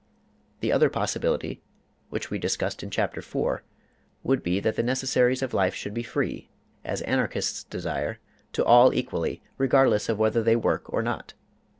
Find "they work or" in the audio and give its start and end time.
10.41-11.03